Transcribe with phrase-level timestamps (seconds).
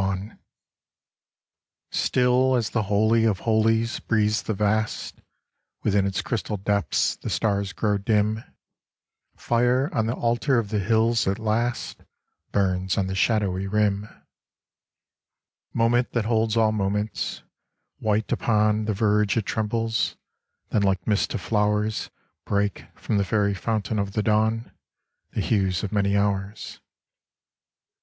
[0.00, 0.34] 26
[1.90, 5.20] STILL as the holy of holies breathes the vast,
[5.82, 8.42] Within its crystal depths the stars grow dim;
[9.36, 12.02] Fire on the altar of the hills at last
[12.50, 14.08] Burns on the shadowy rim,
[15.74, 17.42] Moment that holds all moments;
[17.98, 20.16] white upon The verge it trembles;
[20.70, 22.08] then like mists of flowers
[22.46, 24.70] Break from the fairy fountain of the dawn
[25.32, 26.80] The hues of many hours.